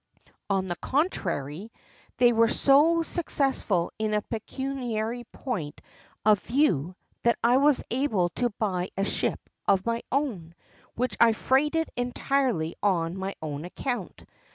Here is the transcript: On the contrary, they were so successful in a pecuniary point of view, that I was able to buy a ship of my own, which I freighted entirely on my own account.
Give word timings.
On 0.49 0.65
the 0.67 0.75
contrary, 0.77 1.71
they 2.17 2.33
were 2.33 2.47
so 2.47 3.03
successful 3.03 3.91
in 3.99 4.15
a 4.15 4.23
pecuniary 4.23 5.25
point 5.25 5.79
of 6.25 6.39
view, 6.39 6.95
that 7.21 7.37
I 7.43 7.57
was 7.57 7.83
able 7.91 8.29
to 8.29 8.49
buy 8.49 8.89
a 8.97 9.05
ship 9.05 9.39
of 9.67 9.85
my 9.85 10.01
own, 10.11 10.55
which 10.95 11.15
I 11.19 11.33
freighted 11.33 11.89
entirely 11.95 12.75
on 12.81 13.15
my 13.15 13.35
own 13.43 13.63
account. 13.63 14.23